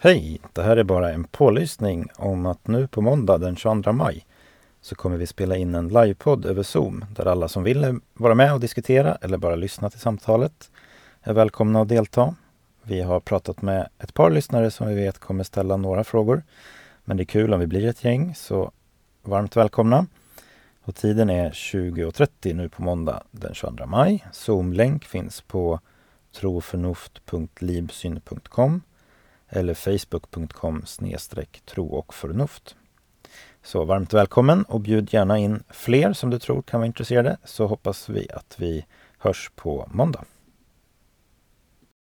Hej! 0.00 0.40
Det 0.52 0.62
här 0.62 0.76
är 0.76 0.84
bara 0.84 1.12
en 1.12 1.24
pålysning 1.24 2.08
om 2.16 2.46
att 2.46 2.66
nu 2.66 2.86
på 2.86 3.00
måndag 3.00 3.38
den 3.38 3.56
22 3.56 3.92
maj 3.92 4.26
så 4.80 4.94
kommer 4.94 5.16
vi 5.16 5.26
spela 5.26 5.56
in 5.56 5.74
en 5.74 5.88
livepodd 5.88 6.46
över 6.46 6.62
Zoom 6.62 7.04
där 7.16 7.26
alla 7.26 7.48
som 7.48 7.62
vill 7.62 8.00
vara 8.14 8.34
med 8.34 8.54
och 8.54 8.60
diskutera 8.60 9.14
eller 9.14 9.38
bara 9.38 9.56
lyssna 9.56 9.90
till 9.90 10.00
samtalet 10.00 10.70
är 11.22 11.32
välkomna 11.32 11.80
att 11.80 11.88
delta. 11.88 12.34
Vi 12.82 13.00
har 13.00 13.20
pratat 13.20 13.62
med 13.62 13.88
ett 13.98 14.14
par 14.14 14.30
lyssnare 14.30 14.70
som 14.70 14.88
vi 14.88 14.94
vet 14.94 15.18
kommer 15.18 15.44
ställa 15.44 15.76
några 15.76 16.04
frågor. 16.04 16.42
Men 17.04 17.16
det 17.16 17.22
är 17.22 17.24
kul 17.24 17.54
om 17.54 17.60
vi 17.60 17.66
blir 17.66 17.88
ett 17.88 18.04
gäng, 18.04 18.34
så 18.34 18.72
varmt 19.22 19.56
välkomna. 19.56 20.06
Och 20.82 20.94
tiden 20.94 21.30
är 21.30 21.50
20.30 21.50 22.54
nu 22.54 22.68
på 22.68 22.82
måndag 22.82 23.22
den 23.30 23.54
22 23.54 23.86
maj. 23.86 24.24
Zoom-länk 24.32 25.04
finns 25.04 25.40
på 25.40 25.80
troförnuft.libsyn.com 26.32 28.80
eller 29.48 29.74
facebook.com 29.74 30.84
tro 31.64 31.86
och 31.86 32.14
förnuft. 32.14 32.76
Så 33.62 33.84
varmt 33.84 34.12
välkommen 34.12 34.62
och 34.62 34.80
bjud 34.80 35.14
gärna 35.14 35.38
in 35.38 35.62
fler 35.70 36.12
som 36.12 36.30
du 36.30 36.38
tror 36.38 36.62
kan 36.62 36.80
vara 36.80 36.86
intresserade 36.86 37.36
så 37.44 37.66
hoppas 37.66 38.08
vi 38.08 38.30
att 38.30 38.54
vi 38.58 38.86
hörs 39.18 39.50
på 39.56 39.88
måndag. 39.92 40.24